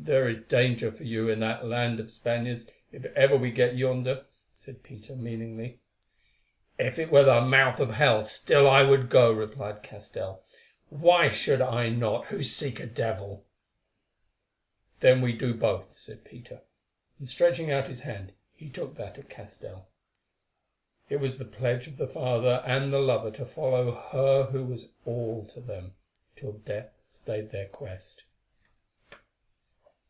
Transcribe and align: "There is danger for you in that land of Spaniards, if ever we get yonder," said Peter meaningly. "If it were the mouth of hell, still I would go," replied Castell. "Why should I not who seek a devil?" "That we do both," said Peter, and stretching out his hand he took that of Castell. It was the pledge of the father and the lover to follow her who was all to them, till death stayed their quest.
"There 0.00 0.28
is 0.28 0.38
danger 0.38 0.92
for 0.92 1.02
you 1.02 1.28
in 1.28 1.40
that 1.40 1.64
land 1.64 1.98
of 1.98 2.08
Spaniards, 2.08 2.70
if 2.92 3.04
ever 3.16 3.36
we 3.36 3.50
get 3.50 3.74
yonder," 3.76 4.26
said 4.54 4.84
Peter 4.84 5.16
meaningly. 5.16 5.80
"If 6.78 7.00
it 7.00 7.10
were 7.10 7.24
the 7.24 7.40
mouth 7.40 7.80
of 7.80 7.90
hell, 7.90 8.24
still 8.24 8.68
I 8.68 8.82
would 8.84 9.10
go," 9.10 9.32
replied 9.32 9.82
Castell. 9.82 10.44
"Why 10.88 11.28
should 11.30 11.60
I 11.60 11.88
not 11.88 12.26
who 12.26 12.44
seek 12.44 12.78
a 12.78 12.86
devil?" 12.86 13.44
"That 15.00 15.20
we 15.20 15.32
do 15.32 15.52
both," 15.52 15.98
said 15.98 16.24
Peter, 16.24 16.62
and 17.18 17.28
stretching 17.28 17.72
out 17.72 17.88
his 17.88 18.02
hand 18.02 18.34
he 18.54 18.68
took 18.70 18.94
that 18.94 19.18
of 19.18 19.28
Castell. 19.28 19.88
It 21.08 21.16
was 21.16 21.38
the 21.38 21.44
pledge 21.44 21.88
of 21.88 21.96
the 21.96 22.06
father 22.08 22.62
and 22.64 22.92
the 22.92 23.00
lover 23.00 23.32
to 23.32 23.44
follow 23.44 23.90
her 24.12 24.44
who 24.52 24.64
was 24.64 24.86
all 25.04 25.44
to 25.48 25.60
them, 25.60 25.94
till 26.36 26.52
death 26.52 26.92
stayed 27.08 27.50
their 27.50 27.66
quest. 27.66 28.22